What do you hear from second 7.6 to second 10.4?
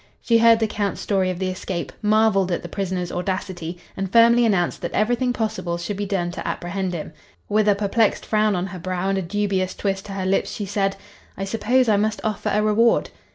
a perplexed frown on her brow and a dubious twist to her